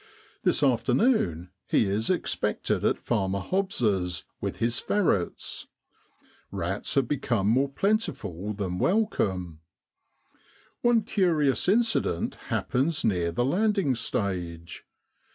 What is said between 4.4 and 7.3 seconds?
with his ferrets; rats have